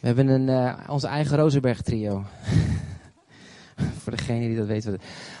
[0.00, 2.24] We hebben een, uh, onze eigen Rozenberg trio.
[4.02, 4.86] Voor degene die dat weet.
[4.86, 4.94] Oh,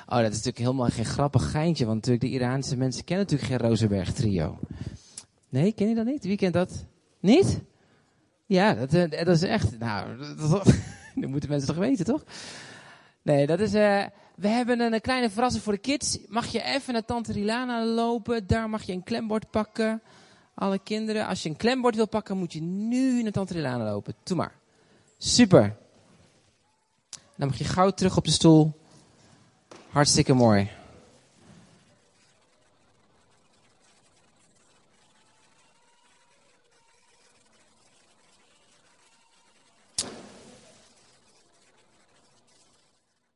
[0.06, 1.84] dat is natuurlijk helemaal geen grappig geintje.
[1.84, 4.58] Want natuurlijk de Iraanse mensen kennen natuurlijk geen Rozenberg trio.
[5.48, 6.24] Nee, ken je dat niet?
[6.24, 6.84] Wie kent dat?
[7.20, 7.60] Niet?
[8.46, 9.78] Ja, dat, uh, dat is echt...
[9.78, 10.16] Nou,
[10.50, 10.74] dat,
[11.14, 12.24] moeten mensen toch weten, toch?
[13.22, 13.74] Nee, dat is...
[13.74, 14.02] Uh,
[14.36, 16.18] we hebben een, kleine verrassing voor de kids.
[16.28, 18.46] Mag je even naar Tante Rilana lopen.
[18.46, 20.02] Daar mag je een klembord pakken.
[20.60, 21.26] Alle kinderen.
[21.26, 24.14] Als je een klembord wil pakken, moet je nu naar Tante Rilana lopen.
[24.22, 24.54] Doe maar.
[25.18, 25.76] Super.
[27.36, 28.72] Dan mag je gauw terug op de stoel.
[29.90, 30.70] Hartstikke mooi.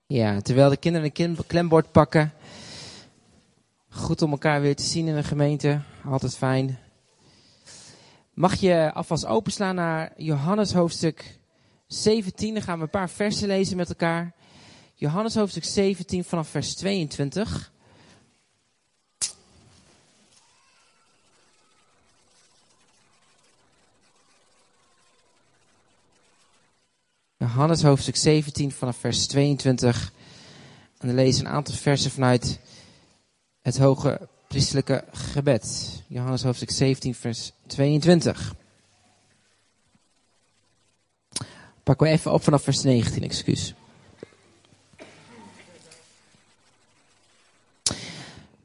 [0.06, 2.32] Ja, terwijl de kinderen een klembord pakken.
[3.88, 5.80] Goed om elkaar weer te zien in een gemeente.
[6.04, 6.83] Altijd fijn.
[8.34, 11.38] Mag je alvast openslaan naar Johannes hoofdstuk
[11.86, 12.54] 17.
[12.54, 14.34] Dan gaan we een paar versen lezen met elkaar.
[14.94, 17.72] Johannes hoofdstuk 17 vanaf vers 22.
[27.36, 30.12] Johannes hoofdstuk 17 vanaf vers 22.
[30.98, 32.60] En dan lezen een aantal versen vanuit
[33.62, 36.02] het hoge priestelijke gebed.
[36.06, 38.54] Johannes hoofdstuk 17 vers 22.
[41.82, 43.74] Pakken we even op vanaf vers 19, excuus.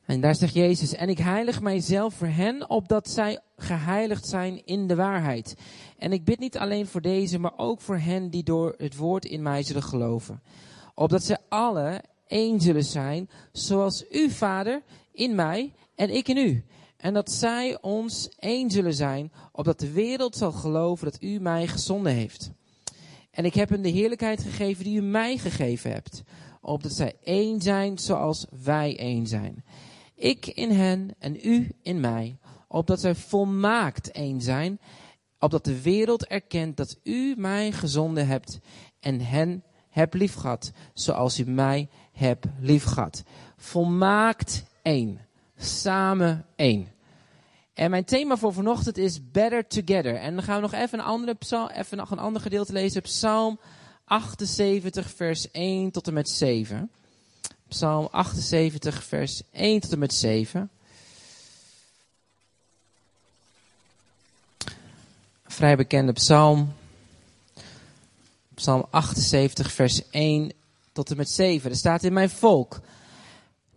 [0.05, 4.87] En daar zegt Jezus, en ik heilig mijzelf voor hen, opdat zij geheiligd zijn in
[4.87, 5.55] de waarheid.
[5.97, 9.25] En ik bid niet alleen voor deze, maar ook voor hen die door het woord
[9.25, 10.41] in mij zullen geloven.
[10.93, 14.81] Opdat ze alle één zullen zijn, zoals u, Vader,
[15.11, 16.63] in mij en ik in u.
[16.97, 21.67] En dat zij ons één zullen zijn, opdat de wereld zal geloven dat u mij
[21.67, 22.51] gezonden heeft.
[23.31, 26.23] En ik heb hen de heerlijkheid gegeven die u mij gegeven hebt,
[26.61, 29.63] opdat zij één zijn zoals wij één zijn.
[30.15, 32.37] Ik in hen en u in mij,
[32.67, 34.79] opdat zij volmaakt één zijn,
[35.39, 38.59] opdat de wereld erkent dat u mij gezonden hebt
[38.99, 43.23] en hen hebt liefgehad, zoals u mij hebt liefgehad.
[43.57, 45.27] Volmaakt één.
[45.59, 46.91] Samen één.
[47.73, 50.15] En mijn thema voor vanochtend is Better Together.
[50.15, 53.01] En dan gaan we nog even een, andere psalm, even nog een ander gedeelte lezen.
[53.01, 53.59] Psalm
[54.03, 56.91] 78, vers 1 tot en met 7.
[57.67, 60.69] Psalm 78, vers 1 tot en met 7.
[65.45, 66.73] Vrij bekende psalm.
[68.53, 70.51] Psalm 78, vers 1
[70.91, 71.69] tot en met 7.
[71.69, 72.79] Er staat in mijn volk.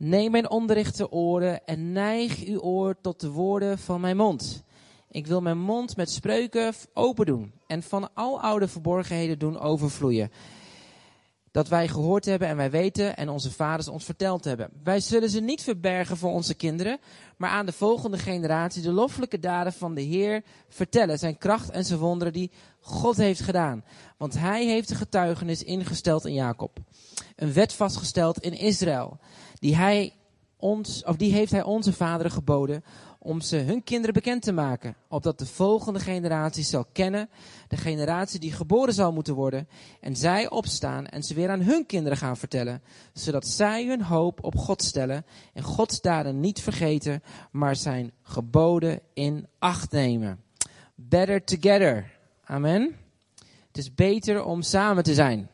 [0.05, 4.65] Neem mijn onderrichte oren en neig uw oor tot de woorden van mijn mond.
[5.11, 10.31] Ik wil mijn mond met spreuken open doen en van al oude verborgenheden doen overvloeien
[11.53, 14.71] dat wij gehoord hebben en wij weten en onze vaders ons verteld hebben.
[14.85, 16.99] Wij zullen ze niet verbergen voor onze kinderen,
[17.37, 21.19] maar aan de volgende generatie de loffelijke daden van de Heer vertellen.
[21.19, 23.85] Zijn kracht en zijn wonderen die God heeft gedaan.
[24.17, 26.79] Want hij heeft de getuigenis ingesteld in Jacob.
[27.37, 29.19] Een wet vastgesteld in Israël.
[29.59, 30.13] Die, hij
[30.57, 32.85] ons, of die heeft hij onze vaderen geboden
[33.25, 37.29] om ze hun kinderen bekend te maken, opdat de volgende generatie zal kennen,
[37.69, 39.69] de generatie die geboren zal moeten worden,
[40.01, 44.45] en zij opstaan en ze weer aan hun kinderen gaan vertellen, zodat zij hun hoop
[44.45, 50.43] op God stellen en Gods daden niet vergeten, maar zijn geboden in acht nemen.
[50.95, 52.11] Better together.
[52.45, 52.97] Amen.
[53.67, 55.49] Het is beter om samen te zijn.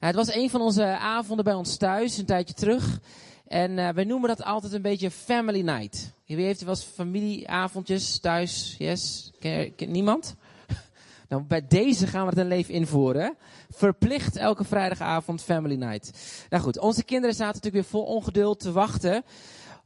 [0.00, 3.00] Nou, het was een van onze avonden bij ons thuis, een tijdje terug.
[3.46, 6.12] En uh, wij noemen dat altijd een beetje family night.
[6.26, 8.74] Wie heeft er wel eens familieavondjes thuis?
[8.78, 9.32] Yes?
[9.76, 10.34] Niemand?
[11.28, 13.36] nou, bij deze gaan we het een leven invoeren.
[13.70, 16.12] Verplicht elke vrijdagavond family night.
[16.50, 19.24] Nou goed, onze kinderen zaten natuurlijk weer vol ongeduld te wachten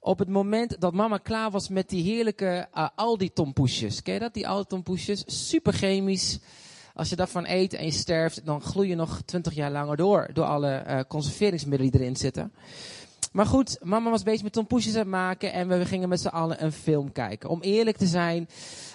[0.01, 4.03] op het moment dat mama klaar was met die heerlijke uh, Aldi tompoesjes.
[4.03, 5.25] Ken je dat, die Aldi tompoesjes?
[5.49, 6.39] Super chemisch.
[6.95, 10.31] Als je daarvan eet en je sterft, dan gloei je nog twintig jaar langer door.
[10.33, 12.53] Door alle uh, conserveringsmiddelen die erin zitten.
[13.33, 16.27] Maar goed, mama was bezig met tompoesjes aan het maken en we gingen met z'n
[16.27, 17.49] allen een film kijken.
[17.49, 18.49] Om eerlijk te zijn,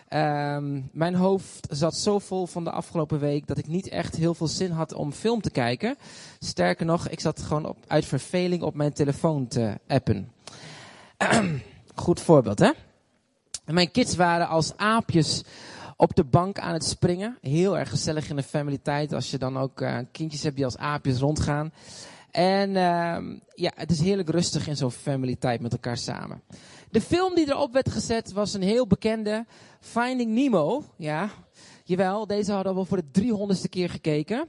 [0.09, 4.33] um, mijn hoofd zat zo vol van de afgelopen week dat ik niet echt heel
[4.33, 5.95] veel zin had om film te kijken.
[6.39, 10.31] Sterker nog, ik zat gewoon op, uit verveling op mijn telefoon te appen.
[11.95, 12.71] Goed voorbeeld, hè?
[13.65, 15.43] mijn kids waren als aapjes
[15.97, 17.37] op de bank aan het springen.
[17.41, 20.65] Heel erg gezellig in de family tijd als je dan ook uh, kindjes hebt die
[20.65, 21.71] als aapjes rondgaan.
[22.33, 26.41] En uh, ja, het is heerlijk rustig in zo'n family tijd met elkaar samen.
[26.89, 29.45] De film die erop werd gezet was een heel bekende
[29.79, 30.83] Finding Nemo.
[30.97, 31.29] Ja,
[31.83, 34.47] Jawel, deze hadden we voor de driehonderdste keer gekeken.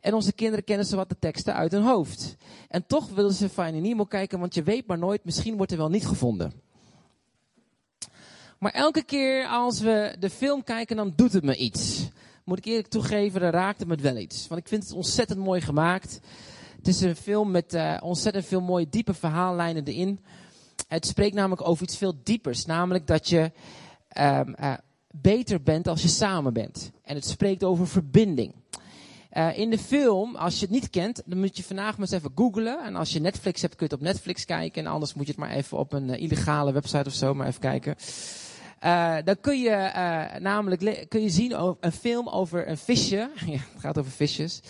[0.00, 2.36] En onze kinderen kennen ze wat de teksten uit hun hoofd.
[2.68, 5.78] En toch willen ze Finding Nemo kijken, want je weet maar nooit, misschien wordt er
[5.78, 6.52] wel niet gevonden.
[8.58, 12.08] Maar elke keer als we de film kijken, dan doet het me iets.
[12.44, 14.48] Moet ik eerlijk toegeven, dan raakt het me wel iets.
[14.48, 16.20] Want ik vind het ontzettend mooi gemaakt.
[16.78, 20.20] Het is een film met uh, ontzettend veel mooie diepe verhaallijnen erin.
[20.88, 22.66] Het spreekt namelijk over iets veel diepers.
[22.66, 23.52] Namelijk dat je
[24.18, 24.74] um, uh,
[25.10, 26.90] beter bent als je samen bent.
[27.02, 28.54] En het spreekt over verbinding.
[29.32, 32.10] Uh, in de film, als je het niet kent, dan moet je vandaag maar eens
[32.10, 32.84] even googlen.
[32.84, 34.84] En als je Netflix hebt, kun je het op Netflix kijken.
[34.84, 37.60] En anders moet je het maar even op een illegale website of zo maar even
[37.60, 37.96] kijken.
[39.24, 39.90] Dan kun je
[40.40, 43.30] namelijk kun je zien een film over een visje.
[43.46, 44.60] ja, het gaat over visjes.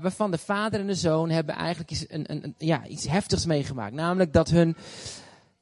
[0.00, 3.94] Waarvan de vader en de zoon hebben eigenlijk iets, een, een, ja, iets heftigs meegemaakt.
[3.94, 4.76] Namelijk dat hun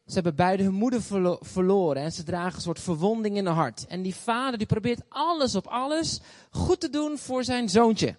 [0.06, 3.54] ze hebben beide hun moeder verlo verloren en ze dragen een soort verwonding in hun
[3.54, 3.86] hart.
[3.86, 6.20] En die vader die probeert alles op alles
[6.50, 8.16] goed te doen voor zijn zoontje.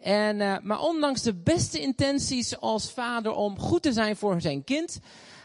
[0.00, 4.64] En, uh, maar ondanks de beste intenties als vader om goed te zijn voor zijn
[4.64, 5.00] kind,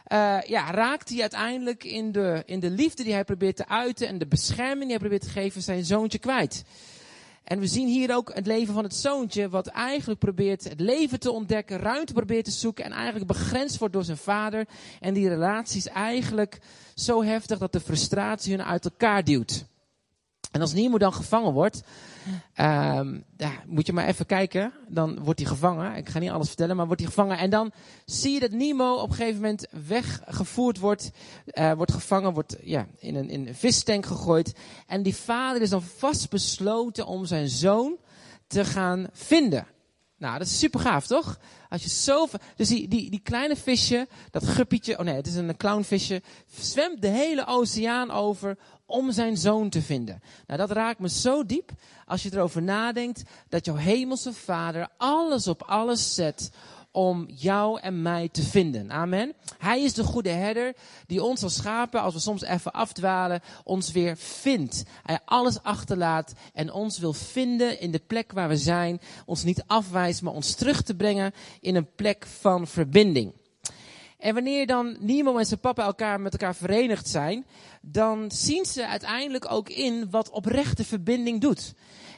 [0.08, 4.08] uh, ja, raakt hij uiteindelijk in de, in de liefde die hij probeert te uiten
[4.08, 6.64] en de bescherming die hij probeert te geven zijn zoontje kwijt.
[7.44, 11.20] En we zien hier ook het leven van het zoontje, wat eigenlijk probeert het leven
[11.20, 14.68] te ontdekken, ruimte probeert te zoeken en eigenlijk begrensd wordt door zijn vader.
[15.00, 16.60] En die relatie is eigenlijk
[16.96, 19.66] zo heftig dat de frustratie hun uit elkaar duwt.
[20.54, 21.84] En als Nemo dan gevangen wordt,
[22.56, 23.04] ja,
[23.66, 24.74] moet je maar even kijken.
[24.88, 25.96] Dan wordt hij gevangen.
[25.96, 27.38] Ik ga niet alles vertellen, maar wordt hij gevangen.
[27.38, 27.72] En dan
[28.06, 31.12] zie je dat Nemo op een gegeven moment weggevoerd wordt.
[31.54, 34.56] Uh, wordt gevangen, wordt ja, in, een, in een vistank gegooid.
[34.88, 37.98] En die vader is dan vastbesloten om zijn zoon
[38.48, 39.68] te gaan vinden.
[40.24, 41.40] Nou, dat is super gaaf, toch?
[41.70, 45.36] Als je zo, dus die, die, die kleine visje, dat guppietje, oh nee, het is
[45.36, 46.22] een clownvisje,
[46.60, 50.22] zwemt de hele oceaan over om zijn zoon te vinden.
[50.48, 51.72] Nou, dat raakt me zo diep
[52.06, 56.52] als je erover nadenkt dat jouw hemelse vader alles op alles zet
[56.94, 58.92] om jou en mij te vinden.
[58.92, 59.34] Amen.
[59.58, 60.76] Hij is de goede herder
[61.08, 64.84] die ons als schapen, als we soms even afdwalen, ons weer vindt.
[65.04, 69.02] Hij alles achterlaat en ons wil vinden in de plek waar we zijn.
[69.26, 73.34] Ons niet afwijst, maar ons terug te brengen in een plek van verbinding.
[74.18, 77.46] En wanneer dan Nemo en zijn papa elkaar met elkaar verenigd zijn,
[77.82, 81.74] dan zien ze uiteindelijk ook in wat oprechte verbinding doet.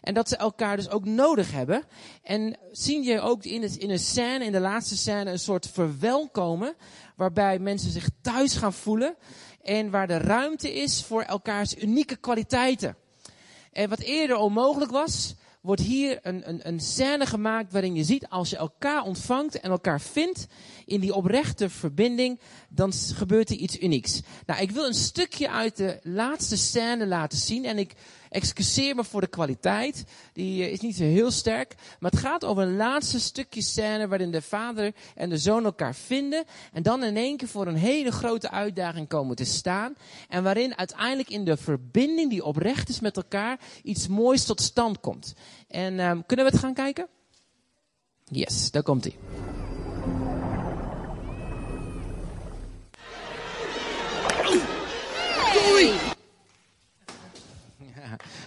[0.06, 1.84] En dat ze elkaar dus ook nodig hebben.
[2.24, 5.70] En zien je ook in, het, in een scène, in de laatste scène, een soort
[5.70, 6.76] verwelkomen.
[7.16, 9.16] Waarbij mensen zich thuis gaan voelen.
[9.62, 12.98] En waar de ruimte is voor elkaars unieke kwaliteiten.
[13.72, 15.36] En wat eerder onmogelijk was,
[15.66, 19.72] wordt hier een, een, een scène gemaakt waarin je ziet als je elkaar ontvangt en
[19.72, 20.48] elkaar vindt
[20.86, 24.22] in die oprechte verbinding, dan gebeurt er iets unieks.
[24.46, 27.94] Nou, ik wil een stukje uit de laatste scène laten zien en ik
[28.36, 30.04] excuseer me voor de kwaliteit.
[30.34, 31.76] Die eh, is niet zo heel sterk.
[32.00, 35.96] Maar het gaat over een laatste stukje scène waarin de vader en de zoon elkaar
[35.96, 36.44] vinden.
[36.74, 39.96] En dan in één keer voor een hele grote uitdaging komen te staan.
[40.30, 45.00] En waarin uiteindelijk in de verbinding die oprecht is met elkaar iets moois tot stand
[45.00, 45.34] komt.
[45.68, 47.08] En um, kunnen we het gaan kijken?
[48.24, 49.16] Yes, daar komt hij.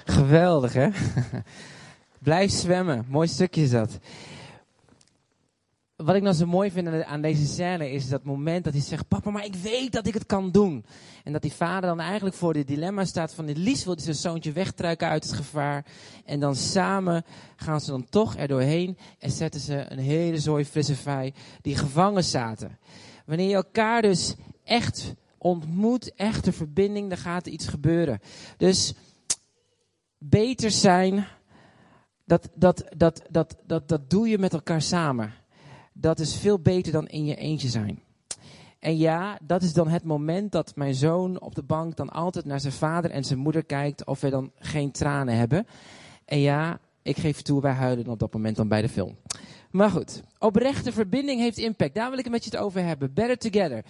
[0.04, 0.88] Geweldig, hè?
[2.18, 3.04] Blijf zwemmen.
[3.08, 3.98] Mooi stukje is dat.
[5.96, 9.08] Wat ik nou zo mooi vind aan deze scène is dat moment dat hij zegt:
[9.08, 10.84] Papa, maar ik weet dat ik het kan doen.
[11.24, 14.52] En dat die vader dan eigenlijk voor dit dilemma staat: van Lies wil zijn zoontje
[14.52, 15.84] wegtruiken uit het gevaar.
[16.24, 17.24] En dan samen
[17.56, 21.76] gaan ze dan toch er doorheen en zetten ze een hele zooi frisse vij die
[21.76, 22.78] gevangen zaten.
[23.26, 24.34] Wanneer je elkaar dus
[24.64, 28.20] echt ontmoet, echte verbinding, dan gaat er iets gebeuren.
[28.56, 28.94] Dus
[30.18, 31.26] beter zijn,
[32.24, 35.32] dat, dat, dat, dat, dat, dat doe je met elkaar samen.
[35.92, 38.02] Dat is veel beter dan in je eentje zijn.
[38.78, 42.44] En ja, dat is dan het moment dat mijn zoon op de bank dan altijd
[42.44, 45.66] naar zijn vader en zijn moeder kijkt of we dan geen tranen hebben.
[46.24, 49.16] En ja, ik geef toe, wij huilen op dat moment dan bij de film.
[49.70, 51.94] Maar goed, oprechte verbinding heeft impact.
[51.94, 53.14] Daar wil ik het met je het over hebben.
[53.14, 53.84] Better together.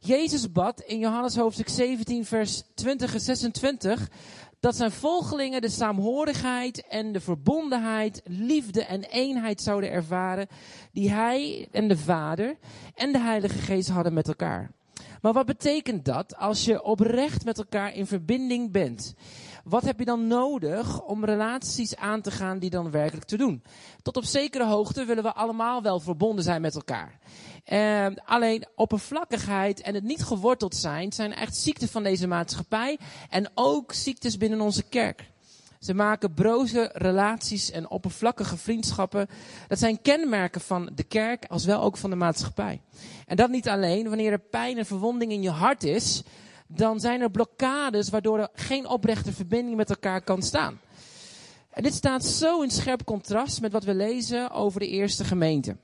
[0.00, 4.08] Jezus bad in Johannes hoofdstuk 17, vers 20 en 26
[4.60, 10.46] dat zijn volgelingen de saamhorigheid en de verbondenheid, liefde en eenheid zouden ervaren
[10.92, 12.56] die hij en de Vader
[12.94, 14.70] en de Heilige Geest hadden met elkaar.
[15.20, 19.14] Maar wat betekent dat als je oprecht met elkaar in verbinding bent?
[19.64, 23.62] Wat heb je dan nodig om relaties aan te gaan die dan werkelijk te doen?
[24.02, 27.18] Tot op zekere hoogte willen we allemaal wel verbonden zijn met elkaar.
[27.72, 32.98] Uh, alleen oppervlakkigheid en het niet geworteld zijn zijn echt ziekten van deze maatschappij
[33.28, 35.30] en ook ziektes binnen onze kerk.
[35.80, 39.28] Ze maken broze relaties en oppervlakkige vriendschappen.
[39.68, 42.80] Dat zijn kenmerken van de kerk, als wel ook van de maatschappij.
[43.26, 44.08] En dat niet alleen.
[44.08, 46.22] Wanneer er pijn en verwonding in je hart is,
[46.74, 50.80] dan zijn er blokkades waardoor er geen oprechte verbinding met elkaar kan staan.
[51.70, 55.76] En dit staat zo in scherp contrast met wat we lezen over de eerste gemeente.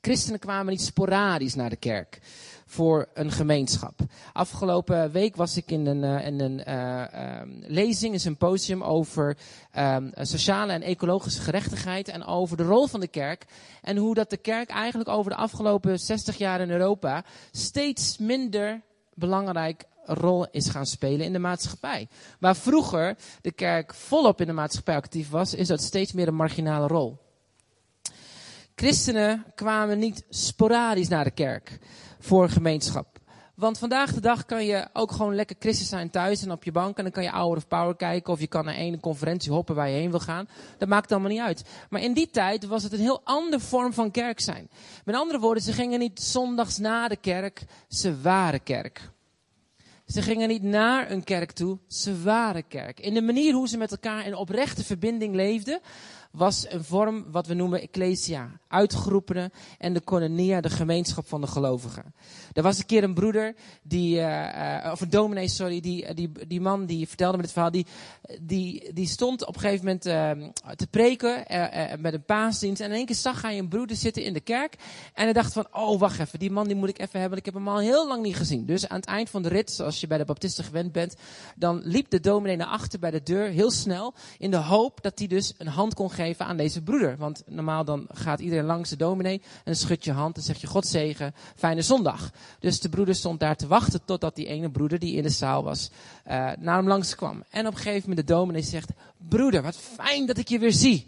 [0.00, 2.18] Christenen kwamen niet sporadisch naar de kerk
[2.66, 4.00] voor een gemeenschap.
[4.32, 9.36] Afgelopen week was ik in een, uh, in een uh, lezing, een symposium over
[9.78, 13.44] um, sociale en ecologische gerechtigheid en over de rol van de kerk.
[13.82, 18.82] En hoe dat de kerk eigenlijk over de afgelopen 60 jaar in Europa steeds minder
[19.14, 22.08] belangrijk rol is gaan spelen in de maatschappij.
[22.40, 26.34] Waar vroeger de kerk volop in de maatschappij actief was, is dat steeds meer een
[26.34, 27.18] marginale rol.
[28.74, 31.78] Christenen kwamen niet sporadisch naar de kerk
[32.18, 33.18] voor gemeenschap.
[33.58, 36.72] Want vandaag de dag kan je ook gewoon lekker christen zijn thuis en op je
[36.72, 36.96] bank.
[36.96, 39.74] En dan kan je Hour of Power kijken of je kan naar een conferentie hoppen
[39.74, 40.48] waar je heen wil gaan.
[40.78, 41.64] Dat maakt allemaal niet uit.
[41.90, 44.70] Maar in die tijd was het een heel andere vorm van kerk zijn.
[45.04, 49.10] Met andere woorden, ze gingen niet zondags na de kerk, ze waren kerk.
[50.08, 53.00] Ze gingen niet naar een kerk toe, ze waren kerk.
[53.00, 55.80] In de manier hoe ze met elkaar in oprechte verbinding leefden,
[56.30, 58.50] was een vorm wat we noemen ecclesia.
[58.68, 62.14] Uitgeroepenen en de koinonia, de gemeenschap van de gelovigen.
[62.52, 66.60] Er was een keer een broeder, die, uh, of een dominee, sorry, die, die, die
[66.60, 67.86] man die vertelde me het verhaal, die,
[68.40, 70.02] die, die stond op een gegeven moment
[70.76, 71.44] te preken
[72.00, 72.80] met een paasdienst.
[72.80, 74.74] En in één keer zag hij een broeder zitten in de kerk.
[75.14, 77.44] En hij dacht van, oh wacht even, die man die moet ik even hebben, ik
[77.44, 78.66] heb hem al heel lang niet gezien.
[78.66, 81.16] Dus aan het eind van de rit, zoals je bij de baptisten gewend bent,
[81.56, 85.18] dan liep de dominee naar achter bij de deur, heel snel, in de hoop dat
[85.18, 87.16] hij dus een hand kon geven aan deze broeder.
[87.16, 90.66] Want normaal dan gaat iedereen langs de dominee en schud je hand en zeg je
[90.66, 92.30] God zegen, fijne zondag.
[92.58, 95.62] Dus de broeder stond daar te wachten totdat die ene broeder die in de zaal
[95.62, 95.90] was,
[96.26, 97.44] uh, naar hem langskwam.
[97.50, 98.90] En op een gegeven moment de dominee zegt,
[99.28, 101.06] broeder, wat fijn dat ik je weer zie.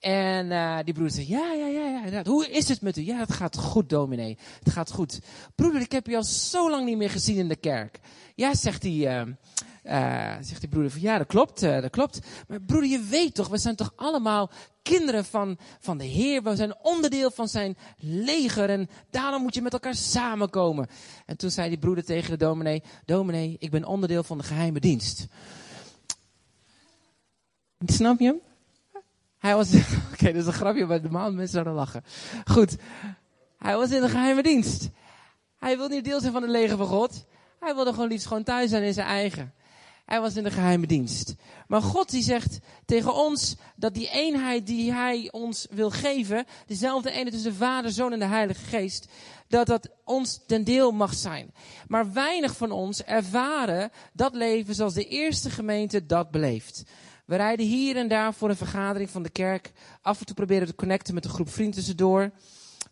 [0.00, 3.04] En uh, die broeder zegt, ja, ja, ja, ja, hoe is het met u?
[3.04, 4.38] Ja, het gaat goed, dominee.
[4.62, 5.20] Het gaat goed.
[5.54, 8.00] Broeder, ik heb je al zo lang niet meer gezien in de kerk.
[8.34, 9.32] Ja, zegt hij, uh,
[9.86, 12.18] uh, zegt die broeder van ja, dat klopt, uh, dat klopt.
[12.48, 14.50] Maar broeder, je weet toch, we zijn toch allemaal
[14.82, 16.42] kinderen van, van de Heer.
[16.42, 20.86] We zijn onderdeel van zijn leger en daarom moet je met elkaar samenkomen.
[21.26, 24.80] En toen zei die broeder tegen de dominee, dominee, ik ben onderdeel van de geheime
[24.80, 25.26] dienst.
[27.86, 28.40] Snap je hem?
[29.38, 29.74] Hij was,
[30.12, 32.04] oké, dat is een grapje, maar normaal mensen zouden lachen.
[32.44, 32.76] Goed,
[33.58, 34.88] hij was in de geheime dienst.
[35.58, 37.24] Hij wil niet deel zijn van het leger van God.
[37.60, 39.54] Hij wilde gewoon liefst gewoon thuis zijn in zijn eigen.
[40.06, 41.34] Hij was in de geheime dienst.
[41.66, 47.10] Maar God die zegt tegen ons dat die eenheid die hij ons wil geven, dezelfde
[47.10, 49.08] eenheid tussen de Vader, Zoon en de Heilige Geest,
[49.48, 51.54] dat dat ons ten deel mag zijn.
[51.88, 56.82] Maar weinig van ons ervaren dat leven zoals de eerste gemeente dat beleeft.
[57.24, 59.72] We rijden hier en daar voor een vergadering van de kerk.
[60.02, 62.30] Af en toe proberen te connecten met een groep vrienden tussendoor.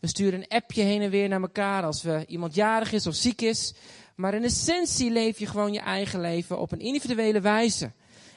[0.01, 3.15] We sturen een appje heen en weer naar elkaar als we iemand jarig is of
[3.15, 3.75] ziek is.
[4.15, 7.93] Maar in essentie leef je gewoon je eigen leven op een individuele wijze.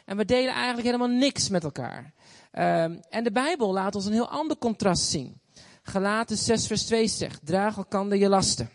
[0.05, 2.13] En we delen eigenlijk helemaal niks met elkaar.
[2.51, 5.41] Um, en de Bijbel laat ons een heel ander contrast zien.
[5.83, 8.69] Galaten 6 vers 2 zegt, draag elkander je lasten.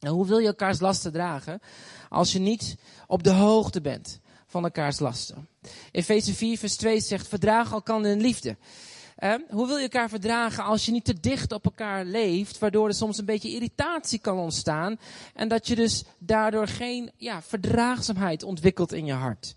[0.00, 1.60] Nou, hoe wil je elkaars lasten dragen
[2.08, 5.48] als je niet op de hoogte bent van elkaars lasten?
[5.92, 8.56] Efeze 4 vers 2 zegt, verdraag elkander in liefde.
[9.48, 12.94] Hoe wil je elkaar verdragen als je niet te dicht op elkaar leeft, waardoor er
[12.94, 14.98] soms een beetje irritatie kan ontstaan
[15.34, 19.54] en dat je dus daardoor geen ja, verdraagzaamheid ontwikkelt in je hart.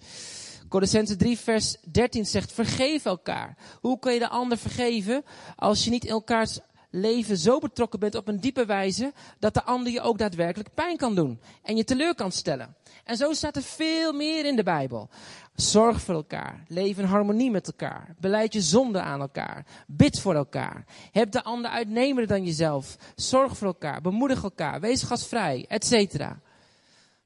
[0.70, 3.58] Colossense 3 vers 13 zegt, vergeef elkaar.
[3.82, 5.24] Hoe kun je de ander vergeven
[5.56, 6.60] als je niet elkaars
[6.90, 10.98] leven zo betrokken bent op een diepe wijze dat de ander je ook daadwerkelijk pijn
[10.98, 12.76] kan doen en je teleur kan stellen.
[13.04, 15.10] En zo staat er veel meer in de Bijbel.
[15.56, 16.64] Zorg voor elkaar.
[16.68, 18.16] Leef in harmonie met elkaar.
[18.20, 19.66] Beleid je zonde aan elkaar.
[19.88, 20.86] Bid voor elkaar.
[21.12, 22.96] Heb de ander uitnemender dan jezelf.
[23.16, 24.02] Zorg voor elkaar.
[24.02, 24.80] Bemoedig elkaar.
[24.80, 26.26] Wees gastvrij, etc.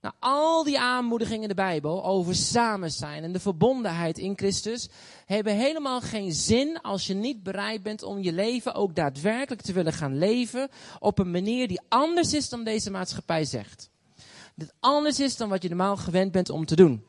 [0.04, 4.90] Nou, al die aanmoedigingen in de Bijbel over samen zijn en de verbondenheid in Christus
[5.26, 9.74] hebben helemaal geen zin als je niet bereid bent om je leven ook daadwerkelijk te
[9.74, 10.70] willen gaan leven
[11.00, 13.90] op een manier die anders is dan deze maatschappij zegt.
[14.56, 17.04] Dit anders is dan wat je normaal gewend bent om te doen.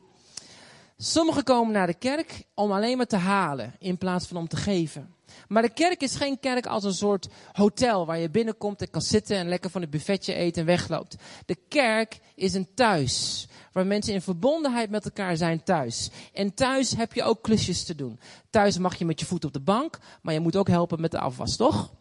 [0.97, 4.57] Sommigen komen naar de kerk om alleen maar te halen in plaats van om te
[4.57, 5.14] geven.
[5.47, 9.01] Maar de kerk is geen kerk als een soort hotel waar je binnenkomt en kan
[9.01, 11.15] zitten en lekker van het buffetje eten en wegloopt.
[11.45, 16.09] De kerk is een thuis waar mensen in verbondenheid met elkaar zijn thuis.
[16.33, 18.19] En thuis heb je ook klusjes te doen.
[18.49, 21.11] Thuis mag je met je voet op de bank, maar je moet ook helpen met
[21.11, 21.91] de afwas, toch?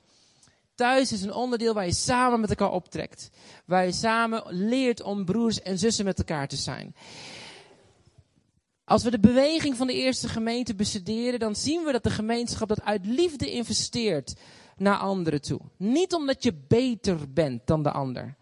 [0.75, 3.31] Thuis is een onderdeel waar je samen met elkaar optrekt.
[3.65, 6.95] Waar je samen leert om broers en zussen met elkaar te zijn.
[8.85, 12.69] Als we de beweging van de eerste gemeente bestuderen, dan zien we dat de gemeenschap
[12.69, 14.35] dat uit liefde investeert
[14.77, 15.61] naar anderen toe.
[15.77, 18.35] Niet omdat je beter bent dan de ander.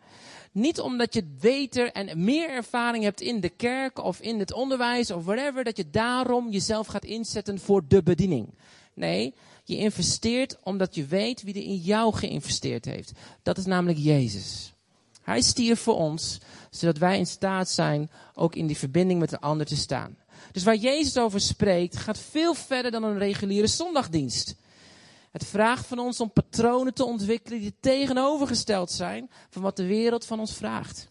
[0.52, 5.10] Niet omdat je beter en meer ervaring hebt in de kerk of in het onderwijs
[5.10, 8.54] of whatever, dat je daarom jezelf gaat inzetten voor de bediening.
[8.94, 9.34] Nee,
[9.64, 13.12] je investeert omdat je weet wie er in jou geïnvesteerd heeft.
[13.42, 14.72] Dat is namelijk Jezus.
[15.22, 16.38] Hij stierf voor ons,
[16.70, 20.16] zodat wij in staat zijn ook in die verbinding met de ander te staan.
[20.52, 24.54] Dus waar Jezus over spreekt, gaat veel verder dan een reguliere zondagdienst.
[25.30, 30.26] Het vraagt van ons om patronen te ontwikkelen die tegenovergesteld zijn van wat de wereld
[30.26, 31.08] van ons vraagt.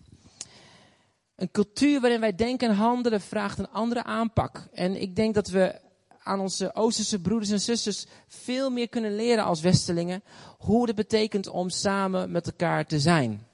[1.36, 4.68] Een cultuur waarin wij denken en handelen vraagt een andere aanpak.
[4.74, 5.80] En ik denk dat we
[6.24, 10.24] aan onze Oosterse broeders en zusters veel meer kunnen leren als Westelingen
[10.58, 13.48] hoe het betekent om samen met elkaar te zijn.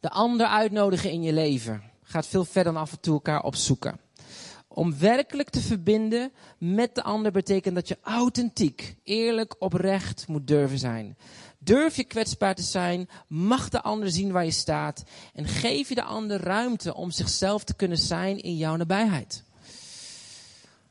[0.00, 4.00] De ander uitnodigen in je leven gaat veel verder dan af en toe elkaar opzoeken.
[4.76, 10.78] Om werkelijk te verbinden met de ander betekent dat je authentiek, eerlijk, oprecht moet durven
[10.78, 11.16] zijn.
[11.58, 15.04] Durf je kwetsbaar te zijn, mag de ander zien waar je staat
[15.34, 19.44] en geef je de ander ruimte om zichzelf te kunnen zijn in jouw nabijheid.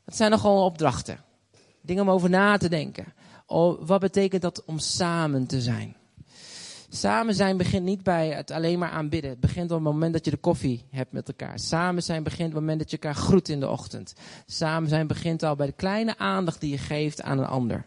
[0.04, 1.24] Dat zijn nogal opdrachten.
[1.82, 3.14] Dingen om over na te denken.
[3.46, 5.96] Oh, wat betekent dat om samen te zijn?
[6.96, 9.30] Samen zijn begint niet bij het alleen maar aanbidden.
[9.30, 11.58] Het begint op het moment dat je de koffie hebt met elkaar.
[11.58, 14.14] Samen zijn begint op het moment dat je elkaar groet in de ochtend.
[14.46, 17.86] Samen zijn begint al bij de kleine aandacht die je geeft aan een ander.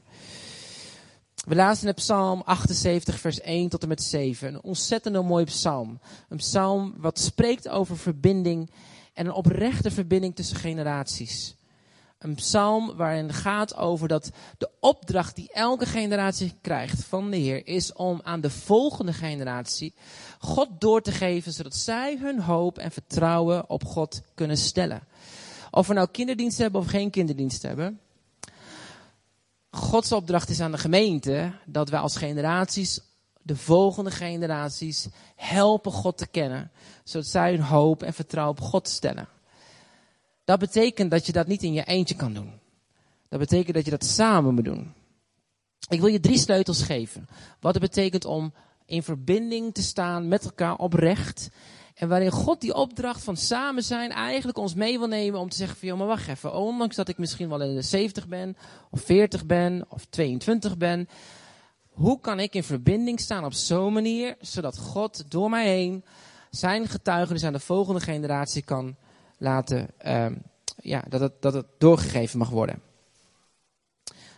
[1.48, 4.48] We lazen in Psalm 78, vers 1 tot en met 7.
[4.48, 6.00] Een ontzettend mooie psalm.
[6.30, 8.72] Een psalm wat spreekt over verbinding
[9.14, 11.59] en een oprechte verbinding tussen generaties.
[12.20, 17.38] Een psalm waarin het gaat over dat de opdracht die elke generatie krijgt van de
[17.38, 19.94] Heer is om aan de volgende generatie
[20.40, 25.04] God door te geven, zodat zij hun hoop en vertrouwen op God kunnen stellen.
[25.72, 28.00] Of we nou kinderdienst hebben of geen kinderdienst hebben.
[29.72, 33.00] Gods opdracht is aan de gemeente dat wij als generaties,
[33.42, 36.72] de volgende generaties, helpen God te kennen,
[37.04, 39.28] zodat zij hun hoop en vertrouwen op God stellen.
[40.50, 42.52] Dat betekent dat je dat niet in je eentje kan doen.
[43.28, 44.94] Dat betekent dat je dat samen moet doen.
[45.90, 47.28] Ik wil je drie sleutels geven.
[47.60, 48.54] Wat het betekent om
[48.86, 51.50] in verbinding te staan met elkaar oprecht.
[51.96, 55.58] En waarin God die opdracht van samen zijn eigenlijk ons mee wil nemen om te
[55.58, 56.54] zeggen van, joh, maar wacht even.
[56.54, 58.58] Ondanks dat ik misschien wel in de 70 ben,
[58.90, 61.10] of 40 ben, of 22 ben.
[61.90, 66.04] Hoe kan ik in verbinding staan op zo'n manier, zodat God door mij heen
[66.50, 68.96] zijn getuigenis aan de volgende generatie kan
[69.40, 70.26] laten, uh,
[70.78, 72.82] ja, dat het, dat het doorgegeven mag worden.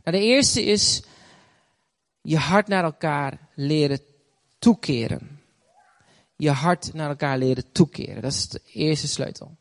[0.03, 1.03] Nou, de eerste is
[2.21, 3.99] je hart naar elkaar leren
[4.59, 5.39] toekeren.
[6.35, 8.21] Je hart naar elkaar leren toekeren.
[8.21, 9.57] Dat is de eerste sleutel.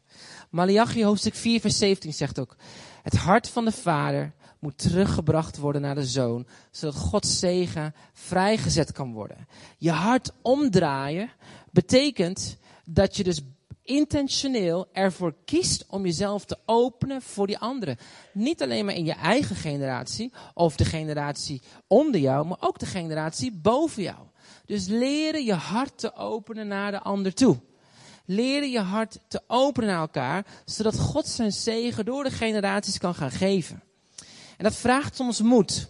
[0.50, 2.56] Malachi hoofdstuk 4 vers 17 zegt ook,
[3.02, 8.92] het hart van de vader moet teruggebracht worden naar de zoon, zodat Gods zegen vrijgezet
[8.92, 9.48] kan worden.
[9.78, 11.30] Je hart omdraaien
[11.70, 13.42] betekent dat je dus
[13.90, 17.96] intentioneel ervoor kiest om jezelf te openen voor die anderen.
[18.32, 22.86] Niet alleen maar in je eigen generatie of de generatie onder jou, maar ook de
[22.86, 24.18] generatie boven jou.
[24.66, 27.60] Dus leren je hart te openen naar de ander toe.
[28.24, 33.14] Leren je hart te openen naar elkaar, zodat God zijn zegen door de generaties kan
[33.14, 33.82] gaan geven.
[34.56, 35.88] En dat vraagt soms moed.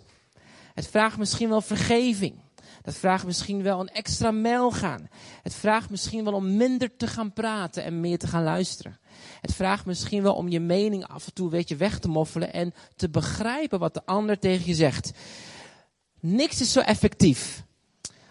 [0.75, 2.35] Het vraagt misschien wel vergeving.
[2.83, 5.09] Dat vraagt misschien wel een extra mijl gaan.
[5.43, 8.99] Het vraagt misschien wel om minder te gaan praten en meer te gaan luisteren.
[9.41, 12.53] Het vraagt misschien wel om je mening af en toe weet je weg te moffelen
[12.53, 15.11] en te begrijpen wat de ander tegen je zegt.
[16.21, 17.65] Niks is zo effectief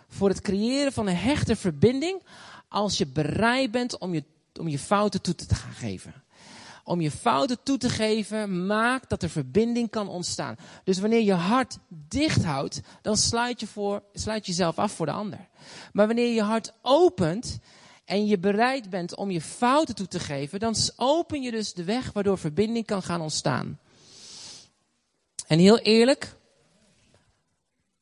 [0.07, 2.23] voor het creëren van een hechte verbinding
[2.67, 4.23] als je bereid bent om je,
[4.59, 6.13] om je fouten toe te gaan geven
[6.89, 10.55] om je fouten toe te geven, maakt dat er verbinding kan ontstaan.
[10.83, 15.05] Dus wanneer je hart dicht houdt, dan sluit je, voor, sluit je jezelf af voor
[15.05, 15.47] de ander.
[15.93, 17.59] Maar wanneer je hart opent
[18.05, 21.83] en je bereid bent om je fouten toe te geven, dan open je dus de
[21.83, 23.79] weg waardoor verbinding kan gaan ontstaan.
[25.47, 26.35] En heel eerlijk,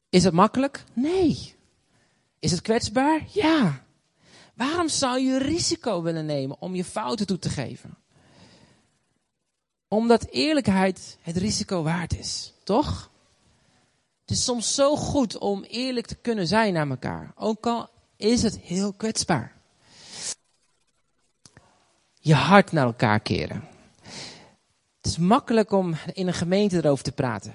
[0.10, 0.84] is het makkelijk?
[0.94, 1.56] Nee.
[2.40, 3.22] Is het kwetsbaar?
[3.32, 3.86] Ja.
[4.54, 7.98] Waarom zou je risico willen nemen om je fouten toe te geven?
[9.88, 13.10] Omdat eerlijkheid het risico waard is, toch?
[14.22, 17.32] Het is soms zo goed om eerlijk te kunnen zijn naar elkaar.
[17.36, 19.56] Ook al is het heel kwetsbaar.
[22.20, 23.77] Je hart naar elkaar keren.
[25.08, 27.52] Het is makkelijk om in een gemeente erover te praten.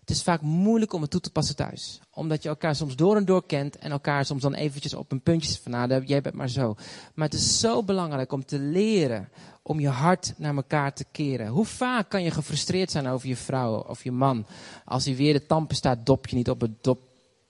[0.00, 2.00] Het is vaak moeilijk om het toe te passen thuis.
[2.10, 5.20] Omdat je elkaar soms door en door kent en elkaar soms dan eventjes op een
[5.20, 6.74] puntje van nou, jij bent maar zo.
[7.14, 9.28] Maar het is zo belangrijk om te leren
[9.62, 11.48] om je hart naar elkaar te keren.
[11.48, 14.46] Hoe vaak kan je gefrustreerd zijn over je vrouw of je man
[14.84, 17.00] als hij weer de tandpasta dopje niet op het dop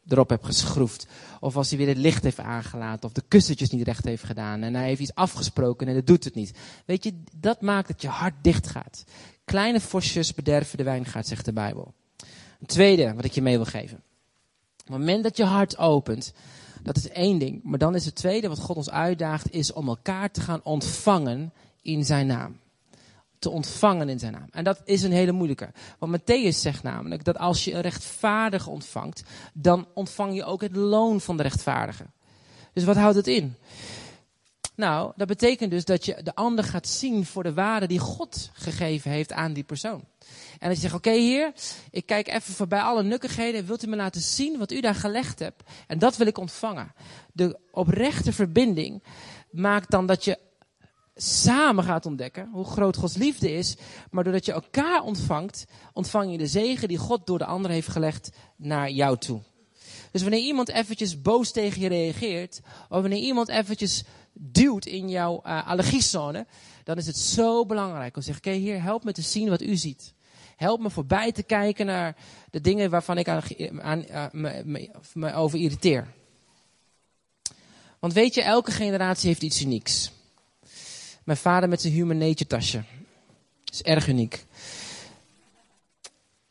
[0.08, 1.06] erop hebt geschroefd.
[1.40, 3.04] Of als hij weer het licht heeft aangelaten.
[3.04, 4.62] Of de kussentjes niet recht heeft gedaan.
[4.62, 6.58] En hij heeft iets afgesproken en dat doet het niet.
[6.86, 9.04] Weet je, dat maakt dat je hart dicht gaat.
[9.46, 11.94] Kleine vosjes bederven de wijngaard, zegt de Bijbel.
[12.60, 13.96] Een tweede wat ik je mee wil geven.
[13.96, 16.32] Op het moment dat je hart opent,
[16.82, 17.60] dat is één ding.
[17.62, 21.52] Maar dan is het tweede wat God ons uitdaagt, is om elkaar te gaan ontvangen
[21.82, 22.58] in zijn naam.
[23.38, 24.48] Te ontvangen in zijn naam.
[24.50, 25.70] En dat is een hele moeilijke.
[25.98, 30.76] Want Matthäus zegt namelijk dat als je een rechtvaardige ontvangt, dan ontvang je ook het
[30.76, 32.06] loon van de rechtvaardige.
[32.72, 33.54] Dus wat houdt het in?
[34.76, 38.50] Nou, dat betekent dus dat je de ander gaat zien voor de waarde die God
[38.52, 40.04] gegeven heeft aan die persoon.
[40.58, 41.52] En dat je zegt, oké heer,
[41.90, 43.66] ik kijk even voorbij alle nukkigheden.
[43.66, 45.62] Wilt u me laten zien wat u daar gelegd hebt?
[45.86, 46.92] En dat wil ik ontvangen.
[47.32, 49.02] De oprechte verbinding
[49.50, 50.38] maakt dan dat je
[51.14, 53.76] samen gaat ontdekken hoe groot Gods liefde is.
[54.10, 57.88] Maar doordat je elkaar ontvangt, ontvang je de zegen die God door de ander heeft
[57.88, 59.42] gelegd naar jou toe.
[60.10, 64.04] Dus wanneer iemand eventjes boos tegen je reageert, of wanneer iemand eventjes
[64.38, 66.46] duwt in jouw uh, allergiezone,
[66.84, 69.62] dan is het zo belangrijk om te zeggen, oké heer, help me te zien wat
[69.62, 70.14] u ziet.
[70.56, 72.16] Help me voorbij te kijken naar
[72.50, 73.42] de dingen waarvan ik aan,
[73.82, 76.12] aan, uh, me, over irriteer.
[77.98, 80.12] Want weet je, elke generatie heeft iets unieks.
[81.24, 82.82] Mijn vader met zijn human nature tasje.
[83.72, 84.45] Is erg uniek.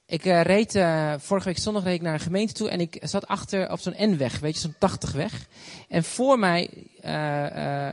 [0.07, 2.97] Ik uh, reed, uh, vorige week zondag reed ik naar een gemeente toe en ik
[3.01, 5.47] zat achter op zo'n N-weg, weet je, zo'n 80 weg.
[5.89, 6.69] En voor mij,
[7.05, 7.11] uh,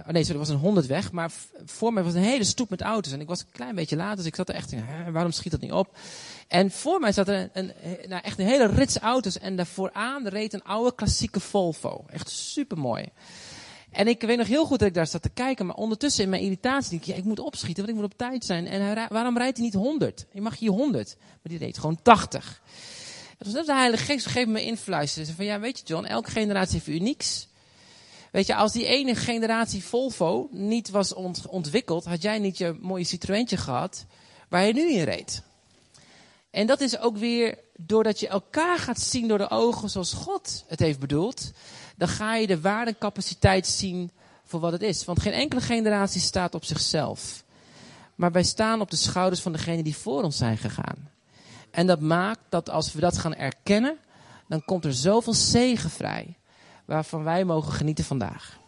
[0.06, 1.30] oh nee, sorry, was een 100 weg, maar
[1.64, 3.12] voor mij was een hele stoep met auto's.
[3.12, 5.52] En ik was een klein beetje laat, dus ik zat er echt in, waarom schiet
[5.52, 5.96] dat niet op?
[6.48, 9.66] En voor mij zat er een, een, nou, echt een hele rits auto's en daar
[9.66, 12.04] vooraan reed een oude klassieke Volvo.
[12.08, 13.08] Echt super mooi.
[13.92, 16.30] En ik weet nog heel goed dat ik daar zat te kijken, maar ondertussen in
[16.30, 18.66] mijn irritatie denk ik, ja, ik moet opschieten, want ik moet op tijd zijn.
[18.66, 20.26] En waarom rijdt hij niet 100?
[20.32, 22.62] Je mag hier 100, maar die reed gewoon 80.
[23.38, 25.34] Het was net de Heilige Geest gegeven me influisteren.
[25.34, 27.48] Van ja, weet je John, elke generatie heeft unieks.
[28.32, 32.76] Weet je, als die ene generatie Volvo niet was ont ontwikkeld, had jij niet je
[32.80, 34.06] mooie Citroëntje gehad
[34.48, 35.42] waar je nu in reed.
[36.50, 40.64] En dat is ook weer doordat je elkaar gaat zien door de ogen zoals God
[40.68, 41.52] het heeft bedoeld
[42.02, 44.10] dan ga je de waarde en capaciteit zien
[44.44, 45.04] voor wat het is.
[45.04, 47.44] Want geen enkele generatie staat op zichzelf.
[48.14, 51.10] Maar wij staan op de schouders van degenen die voor ons zijn gegaan.
[51.70, 53.96] En dat maakt dat als we dat gaan erkennen,
[54.48, 56.36] dan komt er zoveel zegen vrij.
[56.84, 58.58] Waarvan wij mogen genieten vandaag.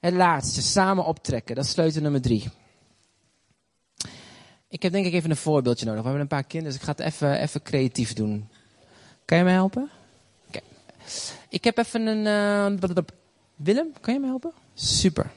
[0.00, 1.54] Het laatste, samen optrekken.
[1.54, 2.48] Dat is sleutel nummer drie.
[4.68, 6.00] Ik heb denk ik even een voorbeeldje nodig.
[6.02, 8.48] We hebben een paar kinderen, dus ik ga het even, even creatief doen.
[9.24, 9.90] Kan je mij helpen?
[11.48, 12.26] Ik heb even een...
[12.80, 13.02] Uh,
[13.56, 14.52] Willem, kan je me helpen?
[14.74, 15.30] Super.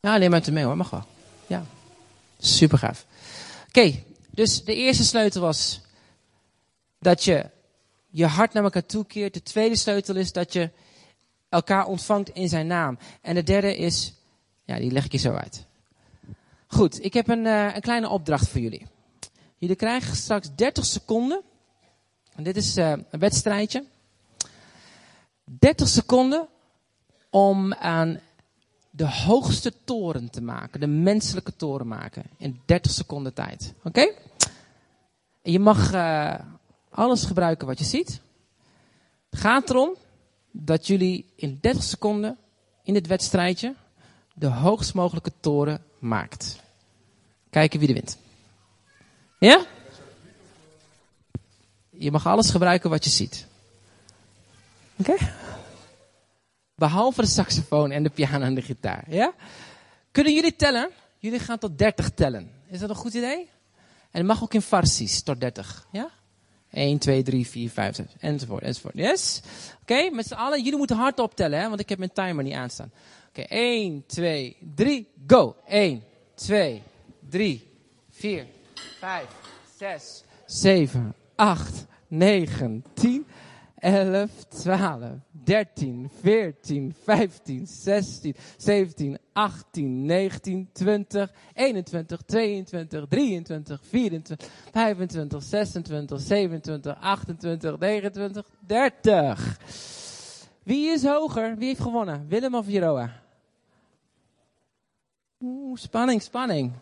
[0.00, 1.04] Ja, neem uit mee hoor, mag wel.
[1.46, 1.64] Ja,
[2.38, 3.06] super gaaf.
[3.68, 5.80] Oké, dus de eerste sleutel was
[6.98, 7.50] dat je
[8.10, 9.34] je hart naar elkaar toekeert.
[9.34, 10.70] De tweede sleutel is dat je
[11.48, 12.98] elkaar ontvangt in zijn naam.
[13.20, 14.14] En de derde is,
[14.64, 15.66] ja, die leg ik je zo uit.
[16.66, 18.86] Goed, ik heb een, uh, een kleine opdracht voor jullie.
[19.56, 21.42] Jullie krijgen straks 30 seconden
[22.42, 23.84] dit is uh, een wedstrijdje.
[25.44, 26.48] 30 seconden
[27.30, 28.20] om aan
[28.90, 30.80] de hoogste toren te maken.
[30.80, 32.22] De menselijke toren maken.
[32.36, 33.74] In 30 seconden tijd.
[33.82, 34.12] Oké?
[35.42, 36.34] Je mag uh,
[36.90, 38.20] alles gebruiken wat je ziet.
[39.30, 39.96] Het gaat erom
[40.50, 42.38] dat jullie in 30 seconden
[42.82, 43.74] in dit wedstrijdje
[44.34, 46.60] de hoogst mogelijke toren maakt.
[47.50, 48.18] Kijken wie er wint.
[49.38, 49.64] Ja?
[51.98, 53.46] Je mag alles gebruiken wat je ziet.
[54.96, 55.14] Oké?
[56.74, 59.04] Behalve de saxofoon en de piano en de gitaar.
[59.08, 59.34] Ja?
[60.10, 60.90] Kunnen jullie tellen?
[61.18, 62.50] Jullie gaan tot 30 tellen.
[62.66, 63.48] Is dat een goed idee?
[64.10, 65.86] En het mag ook in farsies tot 30.
[65.92, 66.10] Ja?
[66.70, 68.94] 1, 2, 3, 4, 5, 6, enzovoort, enzovoort.
[68.96, 69.40] Yes?
[69.82, 72.44] Oké, okay, met z'n allen, jullie moeten hard optellen, hè, want ik heb mijn timer
[72.44, 72.90] niet aanstaan.
[73.28, 75.56] Oké, okay, 1, 2, 3, go.
[75.66, 76.02] 1,
[76.34, 76.82] 2,
[77.28, 77.70] 3,
[78.10, 78.46] 4,
[78.98, 79.26] 5,
[79.78, 83.26] 6, 7, 8, 9, 10,
[83.84, 94.38] 11, 12, 13, 14, 15, 16, 17, 18, 19, 20, 21, 22, 23, 24,
[94.72, 99.58] 25, 26, 27, 28, 29, 30.
[100.62, 101.56] Wie is hoger?
[101.56, 102.26] Wie heeft gewonnen?
[102.28, 103.10] Willem of Jeroa?
[105.40, 106.72] Oeh, spanning, spanning.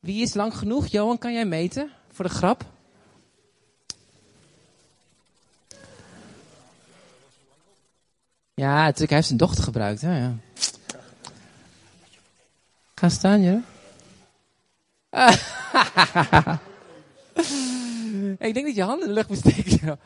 [0.00, 0.86] Wie is lang genoeg?
[0.86, 1.90] Johan, kan jij meten?
[2.08, 2.75] Voor de grap.
[8.66, 10.00] Ja, natuurlijk, hij heeft zijn dochter gebruikt.
[10.00, 10.18] Hè?
[10.18, 10.34] Ja.
[12.94, 13.64] Ga staan, Jeroen.
[18.46, 19.98] ik denk dat je handen in de lucht moet steken.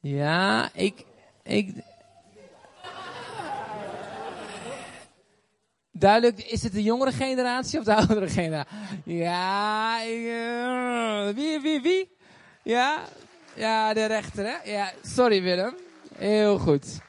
[0.00, 1.04] Ja, ik,
[1.42, 1.74] ik.
[5.90, 8.76] Duidelijk, is het de jongere generatie of de oudere generatie?
[9.04, 12.16] Ja, ik, uh, wie, wie, wie?
[12.62, 13.04] Ja,
[13.54, 14.70] ja, de rechter, hè?
[14.70, 15.74] Ja, sorry Willem.
[16.14, 17.08] Heel goed.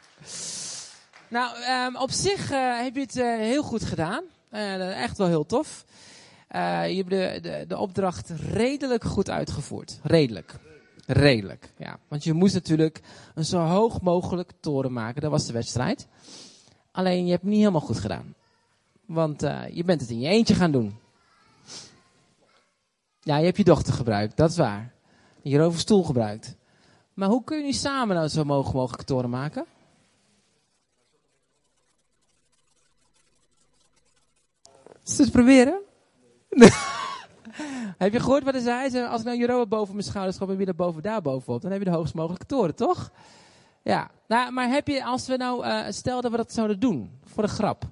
[1.27, 1.55] Nou,
[1.87, 4.23] um, op zich uh, heb je het uh, heel goed gedaan.
[4.51, 5.85] Uh, echt wel heel tof.
[6.51, 6.57] Je
[6.95, 9.99] hebt de, de, de opdracht redelijk goed uitgevoerd.
[10.03, 10.55] Redelijk.
[11.05, 11.99] Redelijk, ja.
[12.07, 13.01] Want je moest natuurlijk
[13.35, 15.21] een zo hoog mogelijk toren maken.
[15.21, 16.07] Dat was de wedstrijd.
[16.91, 18.35] Alleen je hebt het niet helemaal goed gedaan.
[19.05, 20.99] Want je bent het in je eentje gaan doen.
[23.21, 24.93] Ja, je hebt je dochter gebruikt, dat is waar.
[25.41, 26.55] Je stoel gebruikt.
[27.13, 29.65] Maar hoe kun je nu samen nou zo hoog mogelijk toren maken?
[35.17, 35.81] Het proberen?
[37.97, 39.05] heb je gehoord wat hij zei?
[39.05, 41.79] Als ik nou Jeroen boven mijn schouders schop en weer boven daar bovenop, dan heb
[41.79, 43.11] je de hoogst mogelijke toren, toch?
[43.83, 47.19] Ja, nou, maar heb je, als we nou, uh, stel dat we dat zouden doen,
[47.23, 47.83] voor de grap.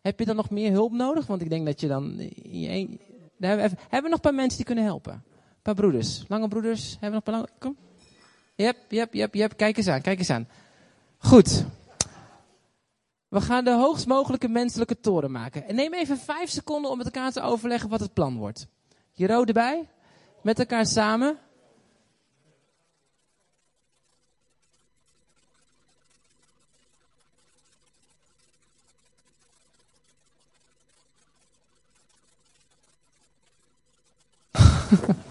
[0.00, 1.26] Heb je dan nog meer hulp nodig?
[1.26, 2.98] Want ik denk dat je dan, je,
[3.38, 5.12] hebben, we, nog een paar mensen die kunnen helpen?
[5.12, 7.76] Een paar broeders, lange broeders, hebben we nog een paar kom.
[8.54, 10.48] Yep, yep, yep, yep, kijk eens aan, kijk eens aan.
[11.18, 11.64] Goed.
[13.34, 15.68] We gaan de hoogst mogelijke menselijke toren maken.
[15.68, 18.66] En neem even vijf seconden om met elkaar te overleggen wat het plan wordt.
[19.12, 19.88] Jero erbij.
[20.42, 21.38] Met elkaar samen.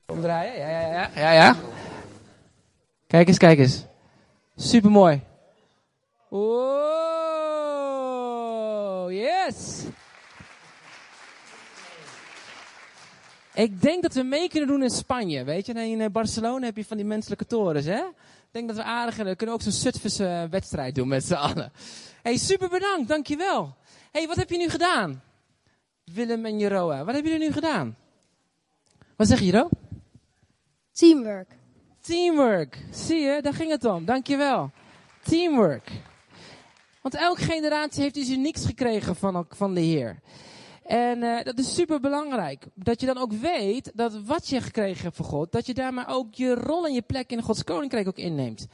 [0.05, 1.55] Omdraaien, ja, ja, ja, ja, ja.
[3.07, 3.85] Kijk eens, kijk eens.
[4.55, 5.21] Supermooi.
[6.29, 6.75] Oh,
[9.11, 9.83] yes.
[13.53, 15.73] Ik denk dat we mee kunnen doen in Spanje, weet je.
[15.73, 18.01] in eh, Barcelona heb je van die menselijke torens, hè.
[18.55, 21.33] Ik denk dat we aardig, we kunnen ook zo'n Zutphense eh, wedstrijd doen met z'n
[21.33, 21.71] allen.
[22.21, 23.75] hey, super bedankt, dankjewel
[24.11, 25.23] hey, wat heb je nu gedaan?
[26.03, 27.97] Willem en Jeroa, wat hebben jullie nu gedaan?
[29.15, 29.69] Wat zeg je, Jero?
[30.91, 31.55] Teamwork.
[32.01, 32.85] Teamwork.
[32.91, 34.05] Zie je, daar ging het om.
[34.05, 34.71] Dankjewel.
[35.23, 35.91] Teamwork.
[37.01, 40.19] Want elke generatie heeft iets unieks gekregen van, van de Heer.
[40.85, 42.65] En uh, dat is super belangrijk.
[42.73, 45.93] Dat je dan ook weet dat wat je gekregen hebt van God, dat je daar
[45.93, 48.67] maar ook je rol en je plek in Gods koninkrijk ook inneemt.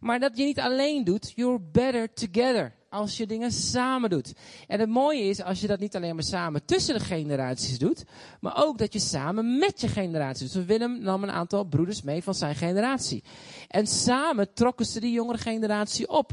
[0.00, 4.32] Maar dat je niet alleen doet, you're better together als je dingen samen doet.
[4.66, 8.04] En het mooie is als je dat niet alleen maar samen tussen de generaties doet,
[8.40, 10.54] maar ook dat je samen met je generatie doet.
[10.54, 13.24] Dus Willem nam een aantal broeders mee van zijn generatie.
[13.68, 16.30] En samen trokken ze die jongere generatie op.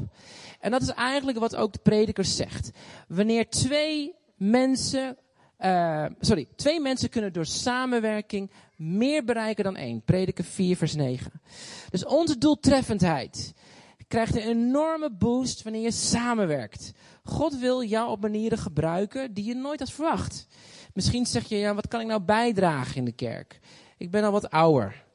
[0.60, 2.72] En dat is eigenlijk wat ook de prediker zegt.
[3.08, 5.18] Wanneer twee mensen,
[5.60, 10.04] uh, sorry, twee mensen kunnen door samenwerking meer bereiken dan één.
[10.04, 11.32] Prediker 4 vers 9.
[11.90, 13.54] Dus onze doeltreffendheid
[14.08, 16.92] krijgt een enorme boost wanneer je samenwerkt.
[17.24, 20.48] God wil jou op manieren gebruiken die je nooit had verwacht.
[20.94, 23.60] Misschien zeg je, ja, wat kan ik nou bijdragen in de kerk?
[23.98, 25.06] Ik ben al wat ouder.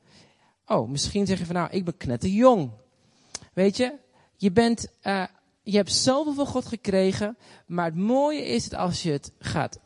[0.67, 2.71] Oh, misschien zeg je van, nou, ik ben knetterjong.
[3.53, 3.95] Weet je,
[4.37, 5.25] je bent, uh,
[5.69, 9.79] je hebt zoveel van God gekregen, maar het mooie is dat als je het gaat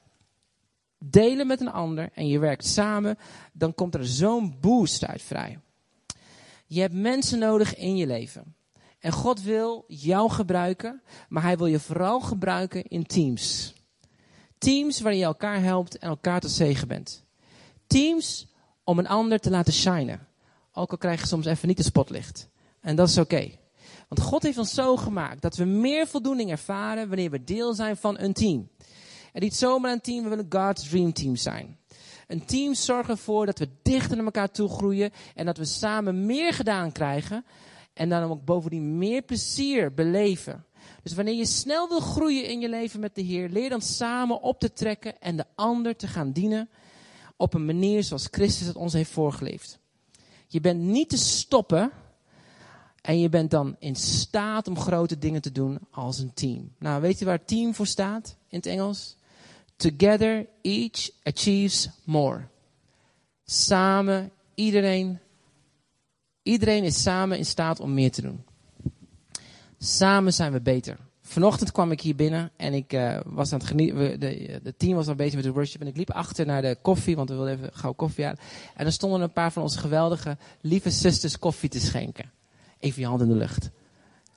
[0.98, 3.18] delen met een ander en je werkt samen,
[3.52, 5.58] dan komt er zo'n boost uit vrij.
[6.66, 8.54] Je hebt mensen nodig in je leven.
[8.98, 13.74] En God wil jou gebruiken, maar hij wil je vooral gebruiken in teams.
[14.58, 17.24] Teams waarin je elkaar helpt en elkaar tot zegen bent.
[17.86, 18.52] Teams
[18.84, 20.26] om een ander te laten shinen.
[20.72, 22.48] Ook al krijg je soms even niet de spotlicht.
[22.80, 23.58] En dat is oké.
[24.10, 27.96] Want God heeft ons zo gemaakt dat we meer voldoening ervaren wanneer we deel zijn
[27.96, 28.68] van een team.
[29.32, 31.78] En niet zomaar een team, we willen God's Dream Team zijn.
[32.26, 36.26] Een team zorgt ervoor dat we dichter naar elkaar toe groeien en dat we samen
[36.26, 37.44] meer gedaan krijgen
[37.94, 40.64] en dan ook bovendien meer plezier beleven.
[41.02, 44.42] Dus wanneer je snel wil groeien in je leven met de Heer, leer dan samen
[44.42, 46.68] op te trekken en de ander te gaan dienen
[47.36, 49.78] op een manier zoals Christus het ons heeft voorgeleefd.
[50.46, 51.92] Je bent niet te stoppen
[53.00, 56.72] En je bent dan in staat om grote dingen te doen als een team.
[56.78, 59.16] Nou, weet je waar team voor staat in het Engels?
[59.76, 62.46] Together each achieves more.
[63.44, 65.18] Samen, iedereen,
[66.42, 68.44] iedereen is samen in staat om meer te doen.
[69.78, 70.96] Samen zijn we beter.
[71.22, 74.20] Vanochtend kwam ik hier binnen en ik uh, was aan het genieten.
[74.20, 77.16] De, team was al bezig met de worship en ik liep achter naar de koffie,
[77.16, 78.40] want we wilden even gauw koffie halen.
[78.74, 82.30] En er stonden een paar van onze geweldige, lieve zusters koffie te schenken.
[82.80, 83.70] Even je hand in de lucht.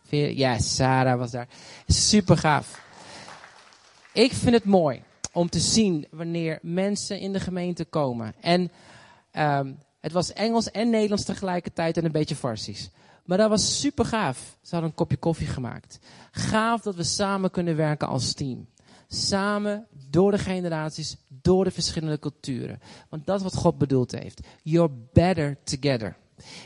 [0.09, 1.47] Ja, Sarah was daar.
[1.87, 2.81] Super gaaf.
[4.13, 5.01] Ik vind het mooi
[5.31, 8.33] om te zien wanneer mensen in de gemeente komen.
[8.39, 8.71] En
[9.37, 12.89] um, het was Engels en Nederlands tegelijkertijd en een beetje Farsisch.
[13.25, 14.57] Maar dat was super gaaf.
[14.61, 15.99] Ze hadden een kopje koffie gemaakt.
[16.31, 18.67] Gaaf dat we samen kunnen werken als team.
[19.07, 22.81] Samen, door de generaties, door de verschillende culturen.
[23.09, 24.47] Want dat is wat God bedoeld heeft.
[24.63, 26.15] You're better together.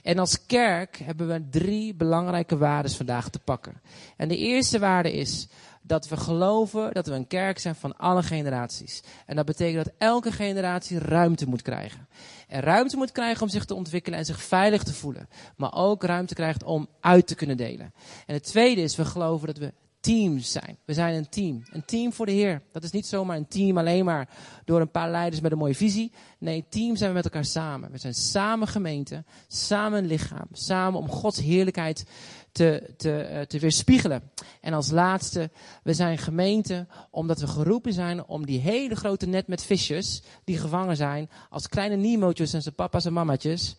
[0.03, 3.81] En als kerk hebben we drie belangrijke waarden vandaag te pakken.
[4.17, 5.47] En de eerste waarde is
[5.81, 9.03] dat we geloven dat we een kerk zijn van alle generaties.
[9.25, 12.07] En dat betekent dat elke generatie ruimte moet krijgen.
[12.47, 15.29] En ruimte moet krijgen om zich te ontwikkelen en zich veilig te voelen.
[15.55, 17.93] Maar ook ruimte krijgt om uit te kunnen delen.
[18.25, 20.77] En het tweede is, we geloven dat we teams zijn.
[20.85, 21.63] We zijn een team.
[21.71, 22.61] Een team voor de Heer.
[22.71, 24.29] Dat is niet zomaar een team alleen maar
[24.65, 26.11] door een paar leiders met een mooie visie.
[26.37, 27.91] Nee, team zijn we met elkaar samen.
[27.91, 32.05] We zijn samen gemeente, samen lichaam, samen om Gods heerlijkheid
[32.51, 34.31] te, te, uh, te weerspiegelen.
[34.61, 35.49] En als laatste,
[35.83, 40.57] we zijn gemeente omdat we geroepen zijn om die hele grote net met visjes, die
[40.57, 43.75] gevangen zijn, als kleine Nemo'tjes en zijn papa's en mamatjes,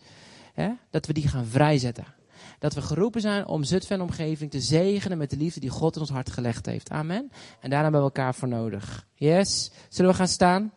[0.53, 2.18] hè, dat we die gaan vrijzetten.
[2.59, 5.95] Dat we geroepen zijn om Zutphen en omgeving te zegenen met de liefde die God
[5.95, 6.89] in ons hart gelegd heeft.
[6.89, 7.31] Amen.
[7.59, 9.05] En daar hebben we elkaar voor nodig.
[9.13, 9.71] Yes.
[9.89, 10.71] Zullen we gaan staan?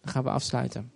[0.00, 0.90] Dan gaan we afsluiten.